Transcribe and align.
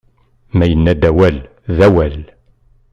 Ma 0.57 0.65
yenna-d 0.71 1.03
awal, 1.09 1.37
d 1.77 1.79
awal! 1.87 2.17